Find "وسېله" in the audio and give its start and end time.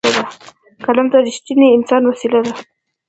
2.05-2.39